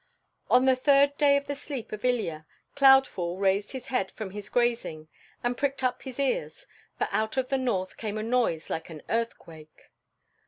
On 0.49 0.65
the 0.65 0.75
third 0.75 1.15
day 1.19 1.37
of 1.37 1.45
the 1.45 1.53
sleep 1.53 1.91
of 1.91 2.03
Ilya, 2.03 2.47
Cloudfall 2.75 3.37
raised 3.37 3.71
his 3.73 3.89
head 3.89 4.09
from 4.09 4.31
his 4.31 4.49
grazing 4.49 5.09
and 5.43 5.55
pricked 5.55 5.83
up 5.83 6.01
his 6.01 6.19
ears, 6.19 6.65
for 6.97 7.07
out 7.11 7.37
of 7.37 7.49
the 7.49 7.57
north 7.59 7.97
came 7.97 8.17
a 8.17 8.23
noise 8.23 8.67
like 8.71 8.89
an 8.89 9.03
earthquake. 9.09 9.91